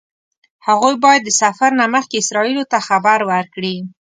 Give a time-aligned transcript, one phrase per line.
[0.67, 3.75] هغوی باید د سفر نه مخکې اسرائیلو ته خبر ورکړي.